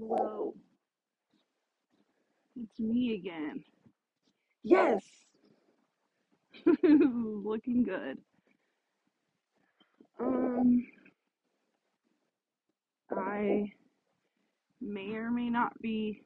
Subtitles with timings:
[0.00, 0.54] Hello,
[2.56, 3.62] it's me again.
[4.62, 5.02] Yes,
[6.82, 8.18] looking good.
[10.18, 10.86] Um,
[13.10, 13.72] I
[14.80, 16.22] may or may not be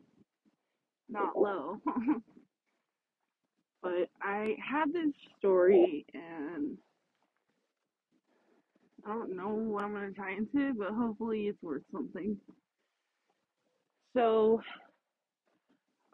[1.09, 1.81] not low,
[3.83, 6.79] but I had this story and
[9.05, 12.37] I don't know what I'm gonna tie into, but hopefully it's worth something.
[14.15, 14.63] So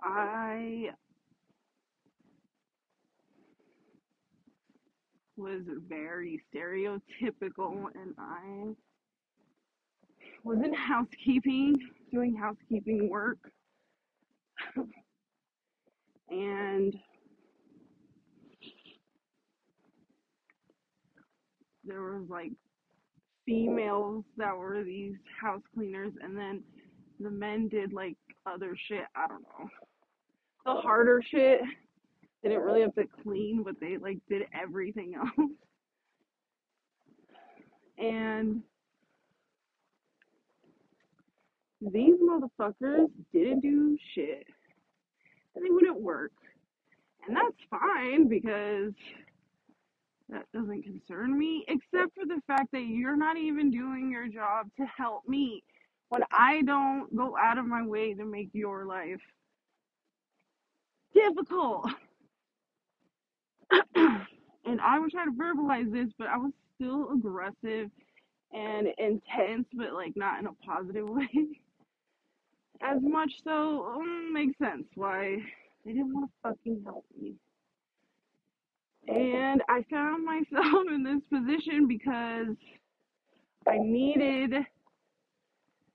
[0.03, 0.91] I
[5.37, 8.75] was very stereotypical and I
[10.45, 11.77] was in housekeeping,
[12.11, 13.39] doing housekeeping work,
[16.31, 16.95] and
[21.85, 22.53] there was like
[23.45, 26.63] females that were these house cleaners, and then
[27.21, 28.17] the men did like
[28.47, 29.05] other shit.
[29.15, 29.69] I don't know.
[30.65, 30.81] The oh.
[30.81, 31.61] harder shit.
[32.43, 35.51] They didn't really have to clean, but they like did everything else.
[37.99, 38.63] And
[41.83, 44.47] these motherfuckers didn't do shit.
[45.55, 46.33] And they wouldn't work.
[47.27, 48.93] And that's fine because
[50.31, 54.69] that doesn't concern me, except for the fact that you're not even doing your job
[54.79, 55.63] to help me
[56.11, 59.21] when I don't go out of my way to make your life
[61.15, 61.87] difficult.
[63.95, 67.91] and I was trying to verbalize this, but I was still aggressive
[68.53, 71.29] and intense, but like not in a positive way.
[72.83, 75.37] As much so, um, makes sense why
[75.85, 77.35] they didn't want to fucking help me.
[79.07, 82.57] And I found myself in this position because
[83.69, 84.55] I needed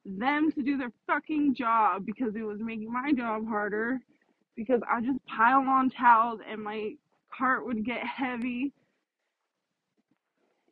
[0.05, 3.99] them to do their fucking job because it was making my job harder
[4.55, 6.91] because I just pile on towels and my
[7.35, 8.71] cart would get heavy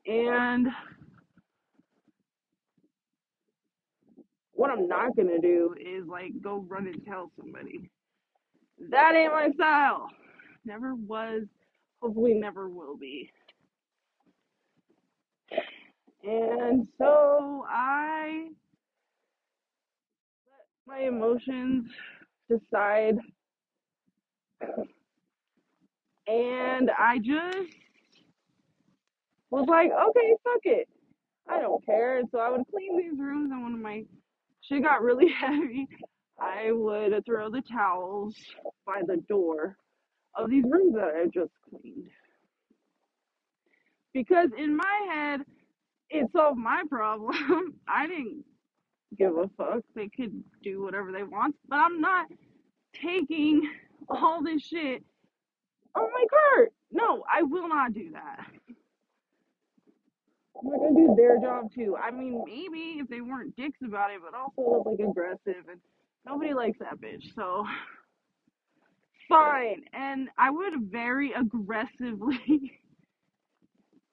[0.05, 0.67] and
[4.53, 7.89] what I'm not gonna do is like go run and tell somebody.
[8.89, 10.09] That ain't my style.
[10.65, 11.44] Never was,
[12.01, 13.29] hopefully never will be.
[16.23, 18.50] And so I
[20.88, 21.89] my emotions
[22.49, 23.17] decide
[26.27, 27.69] and I just
[29.49, 30.88] was like, okay, fuck it.
[31.47, 32.21] I don't care.
[32.31, 34.03] So I would clean these rooms and when my
[34.61, 35.88] shit got really heavy,
[36.39, 38.35] I would throw the towels
[38.85, 39.77] by the door
[40.35, 42.09] of these rooms that I just cleaned.
[44.13, 45.41] Because in my head,
[46.09, 47.75] it solved my problem.
[47.88, 48.45] I didn't
[49.18, 49.84] give a fuck.
[49.96, 52.28] They could do whatever they want, but I'm not
[52.94, 53.69] taking
[54.09, 55.03] all this shit
[55.96, 56.74] on my cart.
[56.91, 58.46] No, I will not do that.
[60.59, 61.97] I'm not gonna do their job too.
[61.97, 65.80] I mean, maybe if they weren't dicks about it, but also like aggressive, and
[66.25, 67.34] nobody likes that bitch.
[67.35, 67.66] So
[69.28, 69.84] fine.
[69.94, 72.80] And I would very aggressively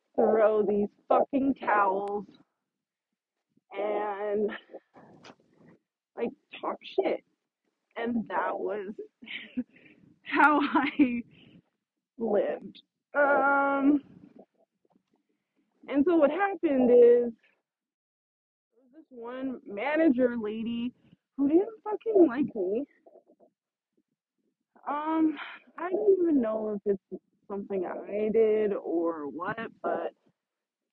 [0.17, 2.27] throw these fucking towels
[3.73, 4.51] and
[6.17, 7.23] like talk shit.
[7.97, 8.93] And that was
[10.23, 11.23] how I
[12.19, 12.83] lived.
[13.15, 14.01] Um,
[15.89, 20.93] and so what happened is there was this one manager lady
[21.37, 22.85] who didn't fucking like me.
[24.89, 25.37] Um,
[25.79, 30.13] I don't even know if it's something I did or what, but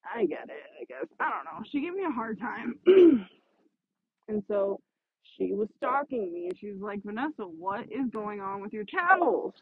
[0.04, 1.06] I get it, I guess.
[1.20, 1.64] I don't know.
[1.70, 2.78] She gave me a hard time.
[4.28, 4.80] and so
[5.36, 8.84] she was stalking me and she was like, Vanessa, what is going on with your
[8.84, 9.54] towels?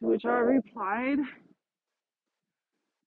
[0.00, 1.18] To which I replied,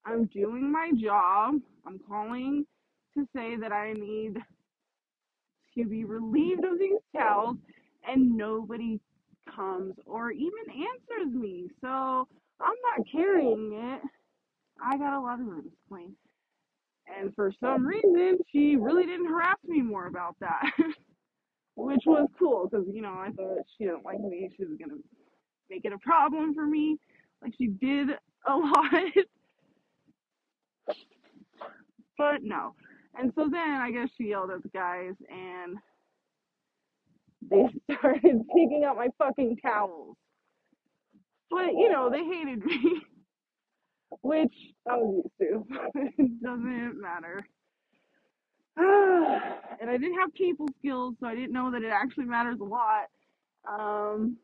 [0.04, 1.56] I'm doing my job.
[1.86, 2.64] I'm calling
[3.16, 4.38] to say that I need
[5.76, 7.56] to be relieved of these towels,
[8.06, 8.98] and nobody
[9.54, 11.68] comes or even answers me.
[11.80, 11.88] So
[12.60, 14.02] I'm not carrying it.
[14.82, 16.14] I got a lot of rooms to clean.
[17.18, 20.72] And for some reason, she really didn't harass me more about that,
[21.76, 24.50] which was cool because, you know, I thought she didn't like me.
[24.56, 25.02] She was to
[25.70, 26.98] make it a problem for me,
[27.42, 28.10] like she did
[28.46, 29.12] a lot.
[32.18, 32.74] but no.
[33.18, 35.78] And so then I guess she yelled at the guys and
[37.50, 37.64] they
[37.96, 40.16] started picking up my fucking towels.
[41.50, 43.02] But, you know, they hated me,
[44.22, 44.54] which
[44.88, 45.64] I was used to.
[46.18, 47.46] it doesn't matter.
[49.80, 52.64] and I didn't have people skills, so I didn't know that it actually matters a
[52.64, 53.06] lot.
[53.68, 54.36] Um,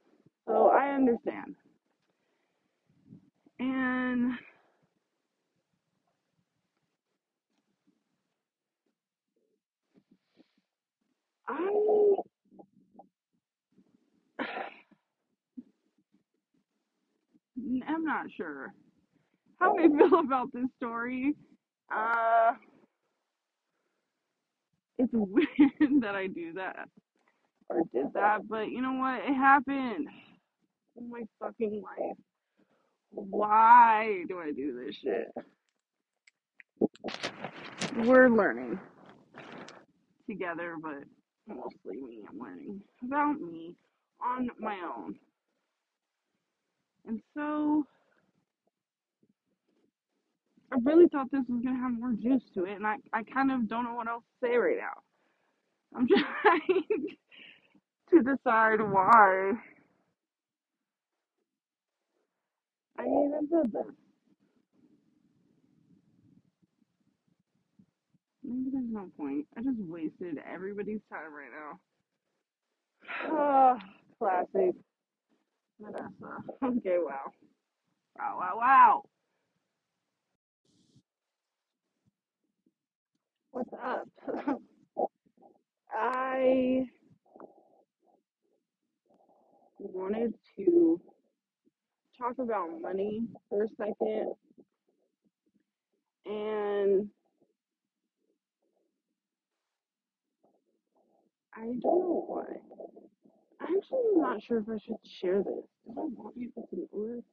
[0.47, 1.55] so I understand.
[3.59, 4.33] And
[11.49, 12.15] I
[17.89, 18.73] am not sure
[19.61, 21.35] how I feel about this story.
[21.95, 22.53] Uh,
[25.03, 26.89] it's weird that I do that
[27.69, 29.21] or did that, but you know what?
[29.29, 30.09] It happened
[30.97, 32.17] in my fucking life.
[33.11, 35.29] Why do I do this shit?
[38.07, 38.79] We're learning
[40.29, 41.05] together, but
[41.47, 42.21] mostly me.
[42.29, 43.75] I'm learning about me
[44.25, 45.17] on my own.
[47.07, 47.85] And so
[50.73, 53.53] I really thought this was gonna have more juice to it, and I, I kind
[53.53, 55.15] of don't know what else to say right now.
[55.99, 56.09] I'm
[56.43, 57.07] trying
[58.13, 59.53] to decide why
[62.99, 63.95] I even said this.
[68.45, 69.47] Maybe there's no point.
[69.57, 71.81] I just wasted everybody's time right now.
[73.33, 73.79] Ah,
[74.19, 74.77] classic.
[75.81, 76.11] Vanessa.
[76.65, 77.33] Okay, wow.
[78.19, 79.03] Wow, wow, wow.
[83.53, 84.09] What's up?
[85.93, 86.87] I
[89.79, 91.01] wanted to
[92.19, 94.35] talk about money for a second,
[96.27, 97.11] and
[101.55, 102.45] I don't know why.
[103.61, 105.67] I'm actually not sure if I should share this.
[105.87, 107.25] Do I want people to know this?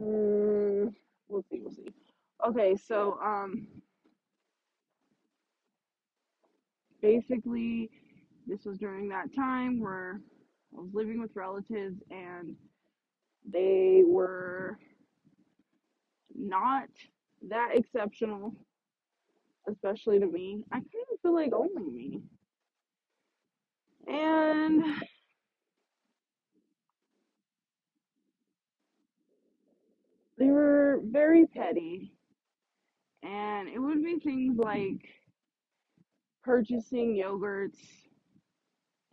[0.00, 0.94] Mm,
[1.28, 1.88] we'll see, we'll see.
[2.48, 3.68] Okay, so um,
[7.02, 7.90] basically,
[8.46, 10.20] this was during that time where
[10.76, 12.56] I was living with relatives, and
[13.50, 14.78] they were
[16.34, 16.88] not
[17.48, 18.54] that exceptional,
[19.68, 20.64] especially to me.
[20.72, 22.22] I kind of feel like only me.
[24.06, 24.84] And
[30.38, 32.12] they were very petty.
[33.22, 35.00] And it would be things like
[36.44, 37.78] purchasing yogurts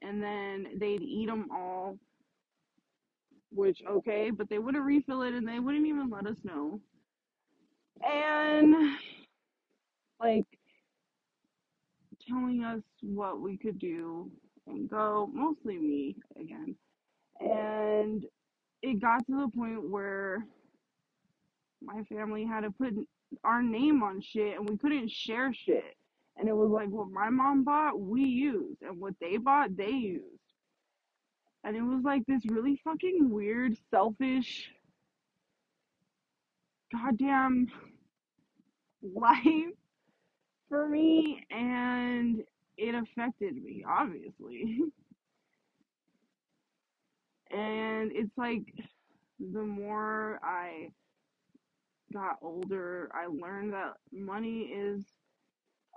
[0.01, 1.97] and then they'd eat them all,
[3.51, 6.79] which, okay, but they wouldn't refill it and they wouldn't even let us know.
[8.03, 8.97] And
[10.19, 10.45] like
[12.27, 14.31] telling us what we could do
[14.67, 16.75] and go, mostly me again.
[17.39, 18.23] And
[18.81, 20.45] it got to the point where
[21.81, 22.93] my family had to put
[23.43, 25.95] our name on shit and we couldn't share shit.
[26.39, 29.91] And it was like what my mom bought, we used, and what they bought, they
[29.91, 30.25] used.
[31.65, 34.71] And it was like this really fucking weird, selfish,
[36.91, 37.67] goddamn
[39.03, 39.73] life
[40.69, 41.45] for me.
[41.51, 42.43] And
[42.77, 44.79] it affected me, obviously.
[47.51, 48.63] And it's like
[49.39, 50.89] the more I
[52.13, 55.05] got older, I learned that money is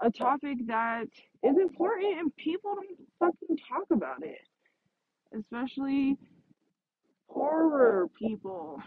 [0.01, 1.05] a topic that
[1.43, 4.41] is important and people don't fucking talk about it,
[5.39, 6.17] especially
[7.29, 8.81] horror people,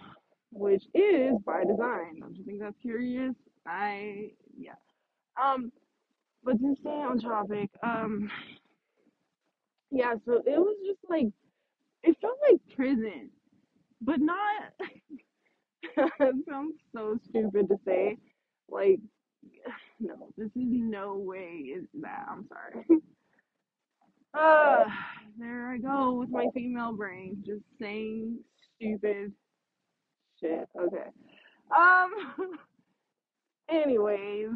[0.51, 2.19] which is by design.
[2.19, 3.33] Don't you think that's curious?
[3.67, 4.75] I yeah.
[5.41, 5.71] Um,
[6.43, 8.29] but to stay on topic, um,
[9.91, 10.13] yeah.
[10.25, 11.27] So it was just like
[12.03, 13.29] it felt like prison,
[14.01, 14.73] but not.
[15.97, 18.17] it sounds so stupid to say.
[18.69, 18.99] Like
[19.99, 22.25] no, this is no way is that.
[22.29, 22.85] I'm sorry.
[24.37, 24.83] Uh,
[25.39, 28.37] there I go with my female brain, just saying
[28.75, 29.31] stupid
[30.41, 30.67] shit.
[30.77, 31.07] Okay.
[31.73, 32.11] Um.
[33.69, 34.49] Anyways,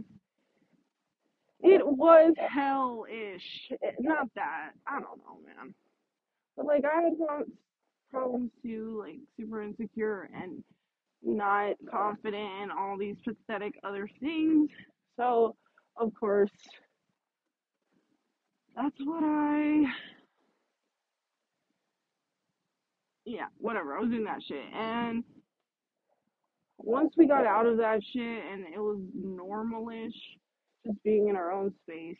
[1.61, 3.71] it was hell-ish.
[3.99, 4.71] Not that.
[4.85, 5.73] I don't know, man.
[6.57, 7.47] But like, I had prob-
[8.11, 10.61] problems too, like super insecure and
[11.23, 14.69] not confident and all these pathetic other things.
[15.19, 15.57] So,
[15.97, 16.49] of course,
[18.73, 19.83] that's what I.
[23.25, 23.97] Yeah, whatever.
[23.97, 25.25] I was doing that shit, and
[26.77, 30.15] once we got out of that shit and it was normalish,
[30.87, 32.17] just being in our own space,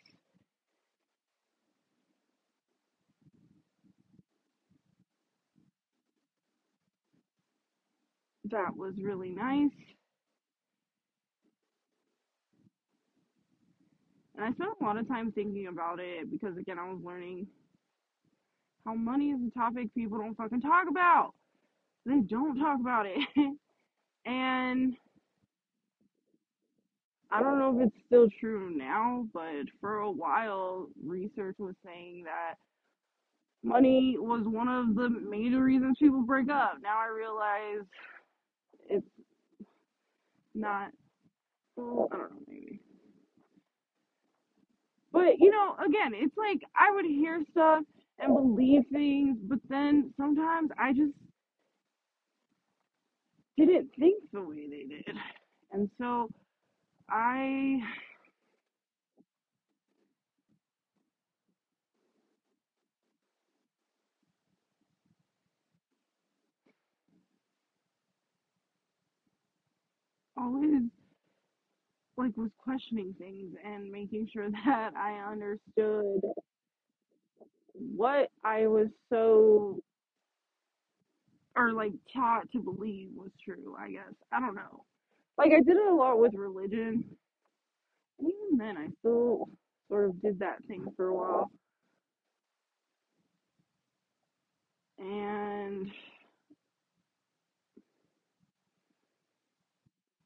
[8.50, 9.70] that was really nice.
[14.40, 17.46] And I spent a lot of time thinking about it because, again, I was learning
[18.86, 21.34] how money is a topic people don't fucking talk about.
[22.06, 23.18] They don't talk about it.
[24.24, 24.94] and
[27.30, 32.24] I don't know if it's still true now, but for a while, research was saying
[32.24, 32.54] that
[33.62, 36.78] money was one of the major reasons people break up.
[36.82, 37.86] Now I realize
[38.88, 39.06] it's
[40.54, 40.92] not,
[41.76, 42.80] I don't know, maybe.
[45.12, 47.84] But, you know, again, it's like I would hear stuff
[48.18, 51.12] and believe things, but then sometimes I just
[53.56, 55.16] didn't think the way they did.
[55.72, 56.28] And so
[57.10, 57.80] I
[70.36, 70.82] always
[72.20, 76.20] like was questioning things and making sure that I understood
[77.74, 79.80] what I was so
[81.56, 84.14] or like taught to believe was true, I guess.
[84.32, 84.84] I don't know.
[85.36, 87.04] Like I did it a lot with religion.
[88.18, 89.48] And even then I still
[89.88, 91.50] sort of did that thing for a while.
[94.98, 95.90] And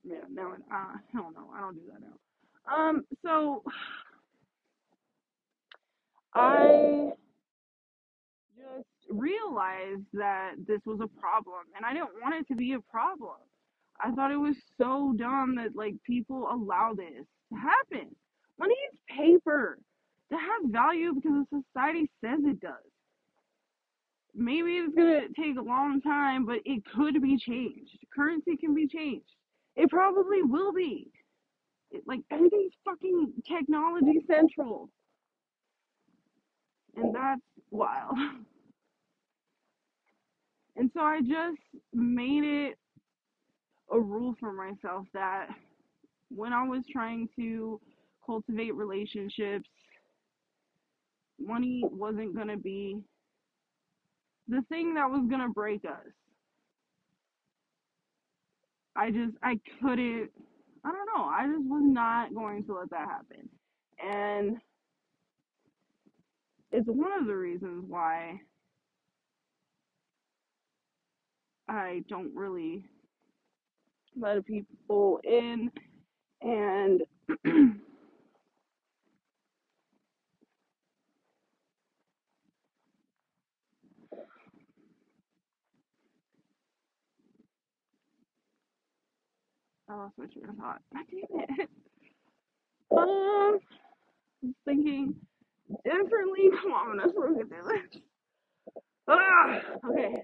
[0.05, 2.17] yeah, now uh hell no, I don't do that now.
[2.75, 3.63] Um so
[6.35, 7.11] I
[8.57, 12.81] just realized that this was a problem and I didn't want it to be a
[12.81, 13.37] problem.
[14.01, 18.15] I thought it was so dumb that like people allow this to happen.
[18.59, 19.79] Money is paper
[20.31, 22.73] that has value because the society says it does.
[24.35, 27.99] Maybe it's gonna take a long time, but it could be changed.
[28.15, 29.31] Currency can be changed.
[29.77, 31.11] It probably will be.
[31.91, 34.91] It, like everything's fucking technology central,
[36.97, 37.41] and that's
[37.71, 38.17] wild.
[40.77, 41.61] And so I just
[41.93, 42.79] made it
[43.93, 45.49] a rule for myself that
[46.31, 47.81] when I was trying to
[48.25, 49.69] cultivate relationships,
[51.39, 52.99] money wasn't going to be
[54.49, 56.24] the thing that was going to break us.
[58.97, 60.31] I just, I couldn't,
[60.85, 63.49] I don't know, I just was not going to let that happen.
[64.05, 64.59] And
[66.73, 68.41] it's one of the reasons why
[71.69, 72.85] I don't really
[74.17, 75.71] let people in
[76.43, 77.03] and
[89.89, 90.81] I lost my train of thought.
[90.93, 91.05] Damn
[91.61, 91.69] it.
[92.97, 93.59] Um,
[94.43, 95.15] I'm thinking
[95.85, 96.51] differently.
[96.63, 98.03] Come on, let's look at this.
[99.09, 99.61] Ah,
[99.91, 100.23] okay.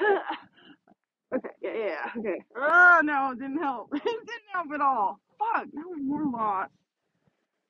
[1.34, 2.38] okay, yeah, yeah, yeah, okay.
[2.56, 3.90] Oh, no, it didn't help.
[3.94, 5.20] It didn't help at all.
[5.38, 6.72] Fuck, now I'm more lost.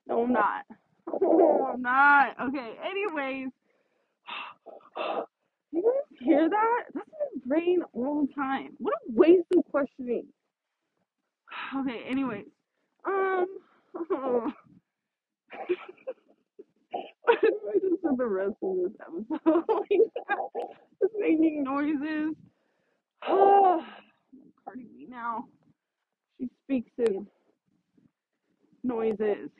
[0.07, 0.65] No, I'm not.
[1.09, 2.37] Oh, I'm not.
[2.49, 3.49] Okay, anyways.
[5.75, 6.85] You guys hear that?
[6.95, 8.75] That's my brain all the time.
[8.79, 10.27] What a waste of questioning.
[11.81, 12.47] Okay, anyways.
[13.07, 13.47] Um,
[14.09, 14.53] do
[17.29, 17.35] I
[17.81, 19.89] just spend the rest of this episode like
[20.29, 20.39] that?
[21.01, 22.35] Just making noises.
[23.27, 23.85] Oh,
[24.65, 25.47] Cardi B now.
[26.39, 27.27] She speaks in
[28.85, 29.51] noises.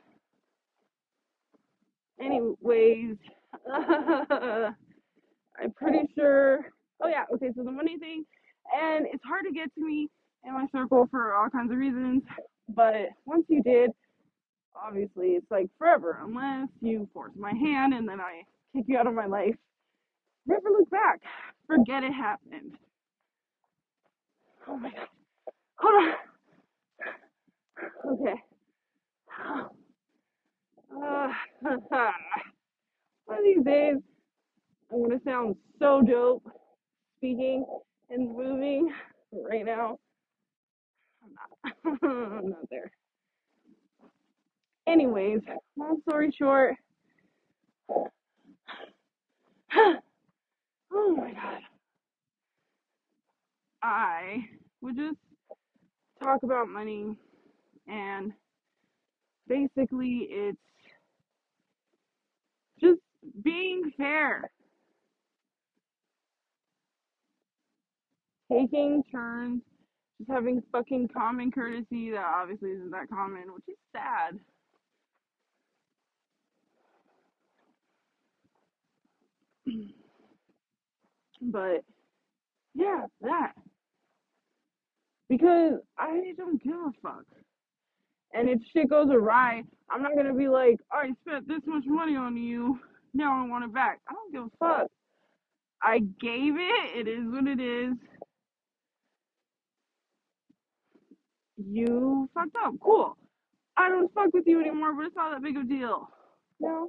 [2.21, 3.17] Anyways,
[3.73, 4.75] I'm
[5.77, 6.67] pretty sure.
[7.03, 7.51] Oh yeah, okay.
[7.57, 8.25] So the money thing,
[8.81, 10.09] and it's hard to get to me
[10.45, 12.23] in my circle for all kinds of reasons.
[12.69, 13.91] But once you did,
[14.75, 18.43] obviously it's like forever, unless you force my hand and then I
[18.75, 19.55] kick you out of my life.
[20.47, 21.21] Never look back.
[21.67, 22.77] Forget it happened.
[24.69, 25.09] Oh my god.
[25.77, 26.15] Hold on.
[28.13, 28.35] Okay.
[30.95, 31.29] Uh,
[33.27, 33.97] one of these days,
[34.93, 36.45] I'm gonna sound so dope
[37.19, 37.65] speaking
[38.11, 38.93] and moving.
[39.33, 39.99] Right now,
[42.03, 42.69] I'm not.
[42.71, 42.91] There.
[44.87, 45.41] Anyways,
[45.77, 46.77] long story short,
[49.75, 51.61] oh my god,
[53.83, 54.45] I
[54.81, 55.19] would just
[56.23, 57.17] talk about money
[57.89, 58.33] and
[59.49, 60.59] basically it's
[62.81, 63.01] just
[63.43, 64.51] being fair,
[68.51, 69.63] taking turns,
[70.29, 74.39] Having fucking common courtesy that obviously isn't that common, which is sad.
[81.43, 81.85] but
[82.75, 83.53] yeah, that.
[85.29, 87.25] Because I don't give a fuck.
[88.35, 92.17] And if shit goes awry, I'm not gonna be like, "I spent this much money
[92.17, 92.79] on you,
[93.15, 94.01] now I want it back.
[94.09, 94.91] I don't give a fuck.
[95.83, 97.95] I gave it, it is what it is.
[101.57, 102.75] You fucked up.
[102.83, 103.17] Cool.
[103.77, 106.09] I don't fuck with you anymore, but it's not that big of a deal.
[106.61, 106.89] No.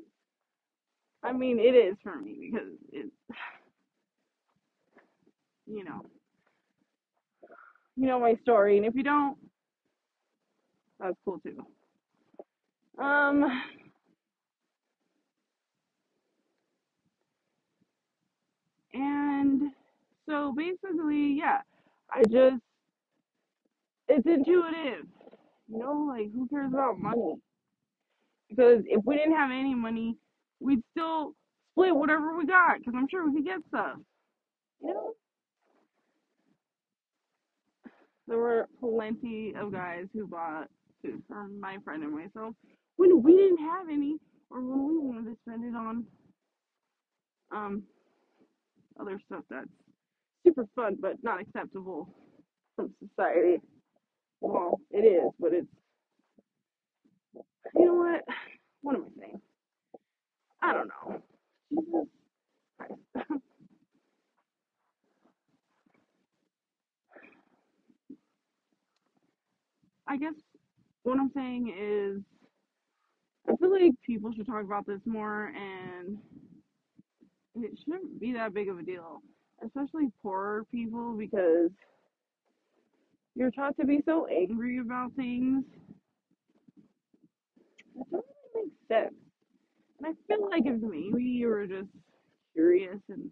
[1.24, 3.12] I mean, it is for me because it's,
[5.65, 6.01] you know,
[7.96, 9.38] you know my story, and if you don't,
[11.00, 11.65] that's cool too.
[13.01, 13.46] Um,
[18.93, 19.62] and
[20.27, 21.62] so basically, yeah,
[22.12, 22.62] I just,
[24.13, 25.05] it's intuitive.
[25.67, 27.36] You know, like who cares about money?
[28.50, 30.15] Because if we didn't have any money,
[30.60, 31.34] we'd still
[31.72, 32.77] split whatever we got.
[32.79, 33.98] Because I'm sure we could get stuff.
[34.82, 35.13] You know,
[38.27, 40.67] there were plenty of guys who bought
[41.01, 42.53] food for my friend and myself
[42.98, 44.17] when we didn't have any,
[44.51, 46.05] or when we wanted to spend it on
[47.53, 47.84] um
[49.00, 49.67] other stuff that's
[50.46, 52.10] super fun but not acceptable
[52.75, 53.60] from society.
[54.43, 55.67] Well, it is, but it's
[57.75, 58.23] you know what?
[58.81, 59.41] What am I saying?
[60.62, 61.21] I don't know.
[61.71, 62.07] Jesus
[62.77, 62.93] Christ.
[70.07, 70.33] I guess
[71.03, 72.21] what I'm saying is
[73.50, 76.17] I feel like people should talk about this more and
[77.55, 79.21] it shouldn't be that big of a deal.
[79.65, 81.71] Especially poorer people because
[83.36, 85.63] you're taught to be so angry about things
[87.96, 89.16] that don't really make sense.
[90.00, 91.90] And I feel like if maybe you were just
[92.54, 93.30] curious and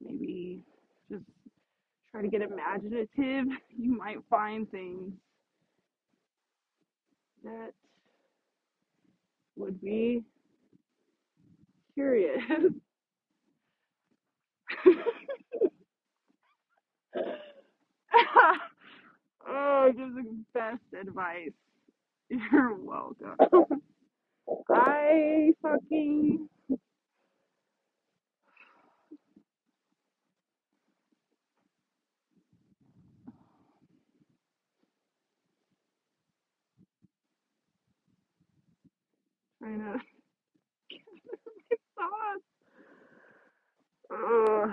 [0.00, 0.60] maybe
[1.10, 1.24] just
[2.10, 3.08] try to get imaginative,
[3.76, 5.12] you might find things
[7.44, 7.72] that
[9.56, 10.22] would be
[11.94, 12.40] curious.
[19.48, 21.52] oh, gives the best advice.
[22.30, 23.36] You're welcome.
[24.70, 26.48] I fucking
[39.60, 40.00] trying to.
[44.12, 44.70] Ugh.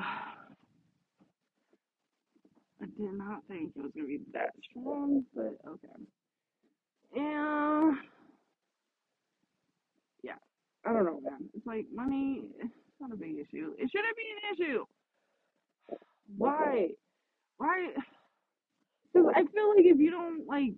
[3.02, 5.88] I did not think it was gonna be that strong, but okay.
[7.16, 7.92] Yeah,
[10.24, 10.36] yeah.
[10.86, 11.50] I don't know, man.
[11.56, 12.44] It's like money.
[12.60, 13.74] It's not a big issue.
[13.78, 14.86] It shouldn't be an issue.
[16.38, 16.90] Why?
[17.58, 17.90] Why?
[19.14, 20.72] Because I feel like if you don't like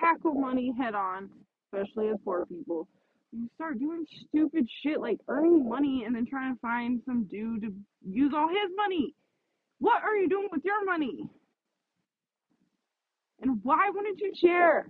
[0.00, 1.30] tackle money head on,
[1.72, 2.88] especially as poor people,
[3.32, 7.62] you start doing stupid shit like earning money and then trying to find some dude
[7.62, 7.72] to
[8.06, 9.14] use all his money.
[9.80, 11.28] What are you doing with your money?
[13.42, 14.88] And why wouldn't you share?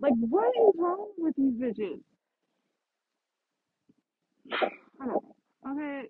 [0.00, 2.00] Like, what is wrong with these bitches?
[5.68, 6.02] Okay.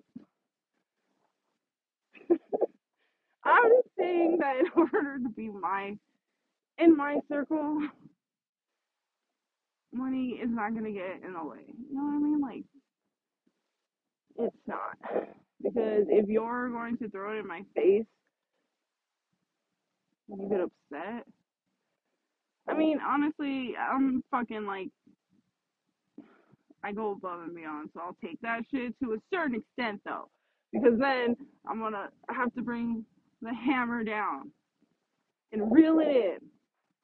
[3.44, 5.96] I'm just saying that in order to be my
[6.78, 7.80] in my circle,
[9.92, 11.64] money is not gonna get in the way.
[11.68, 12.40] You know what I mean?
[12.40, 12.64] Like,
[14.38, 14.98] it's not.
[15.62, 18.06] Because if you're going to throw it in my face,
[20.28, 21.24] you get upset.
[22.68, 24.88] I mean, honestly, I'm fucking like
[26.84, 30.28] I go above and beyond, so I'll take that shit to a certain extent though.
[30.72, 31.36] Because then
[31.68, 33.04] I'm gonna have to bring
[33.40, 34.50] the hammer down
[35.52, 36.38] and reel it in.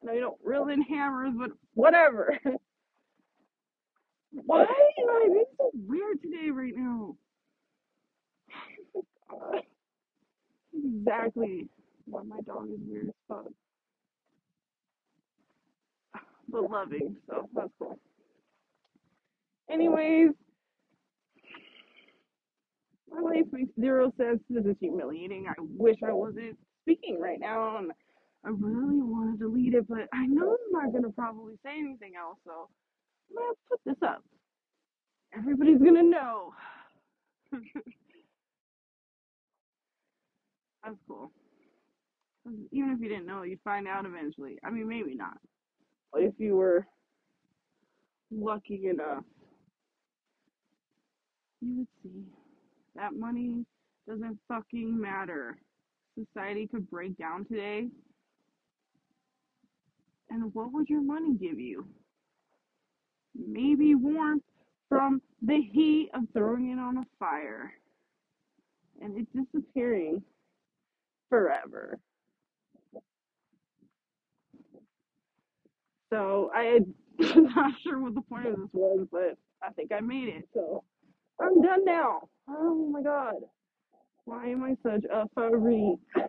[0.03, 2.39] No, you don't reel in hammers, but whatever.
[4.31, 7.17] Why am I being so weird today right now?
[10.75, 11.69] Exactly
[12.07, 13.47] why my dog is weird as fuck.
[16.49, 17.99] But loving, so that's cool.
[19.71, 20.31] Anyways,
[23.11, 24.41] my life makes zero sense.
[24.49, 25.47] This is humiliating.
[25.49, 27.93] I wish I wasn't speaking right now and
[28.45, 32.13] I really want to delete it, but I know I'm not gonna probably say anything
[32.19, 32.69] else, so
[33.31, 34.23] I'm gonna put this up.
[35.37, 36.55] Everybody's gonna know.
[40.89, 41.31] That's cool.
[42.73, 44.59] Even if you didn't know, you'd find out eventually.
[44.65, 45.37] I mean, maybe not.
[46.15, 46.87] If you were
[48.31, 49.25] lucky enough,
[51.61, 52.25] you would see
[52.95, 53.67] That money
[54.09, 55.59] doesn't fucking matter.
[56.19, 57.89] Society could break down today,
[60.31, 61.87] and what would your money give you?
[63.35, 64.43] Maybe warmth
[64.89, 67.75] from the heat of throwing it on a fire
[69.03, 70.23] and it disappearing
[71.29, 71.99] forever.
[76.11, 76.81] So I
[77.21, 80.49] am not sure what the point of this was, but I think I made it.
[80.55, 80.85] So
[81.41, 82.29] I'm done now.
[82.49, 83.37] Oh my god.
[84.25, 85.97] Why am I such a furry?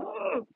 [0.00, 0.46] Oh.